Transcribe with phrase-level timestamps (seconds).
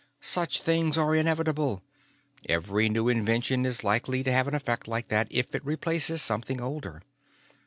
[0.19, 1.83] "Such things are inevitable.
[2.49, 6.59] Every new invention is likely to have an effect like that if it replaces something
[6.59, 7.03] older.